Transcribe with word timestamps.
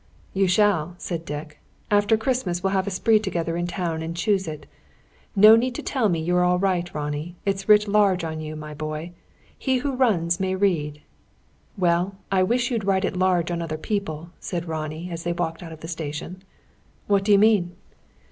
"You 0.33 0.47
shall," 0.47 0.95
said 0.97 1.25
Dick. 1.25 1.59
"After 1.91 2.17
Christmas 2.17 2.63
we'll 2.63 2.73
have 2.73 2.87
a 2.87 2.89
spree 2.89 3.19
together 3.19 3.55
in 3.55 3.67
town 3.67 4.01
and 4.01 4.17
choose 4.17 4.47
it. 4.47 4.65
No 5.35 5.55
need 5.55 5.75
to 5.75 5.83
tell 5.83 6.09
me 6.09 6.19
you 6.19 6.35
're 6.35 6.43
all 6.43 6.57
right, 6.57 6.91
Ronnie. 6.91 7.35
It's 7.45 7.69
writ 7.69 7.87
large 7.87 8.23
on 8.23 8.39
you, 8.41 8.55
my 8.55 8.73
boy. 8.73 9.11
He 9.55 9.77
who 9.77 9.93
runs 9.95 10.39
may 10.39 10.55
read!" 10.55 11.03
"Well, 11.77 12.15
I 12.31 12.41
wish 12.41 12.71
you'd 12.71 12.85
write 12.85 13.05
it 13.05 13.15
large 13.15 13.51
on 13.51 13.61
other 13.61 13.77
people," 13.77 14.31
said 14.39 14.67
Ronnie, 14.67 15.11
as 15.11 15.21
they 15.23 15.33
walked 15.33 15.61
out 15.61 15.71
of 15.71 15.81
the 15.81 15.87
station. 15.87 16.41
"What 17.05 17.23
do 17.23 17.31
you 17.31 17.37
mean?" 17.37 17.75